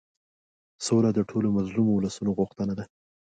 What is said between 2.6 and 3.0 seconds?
ده.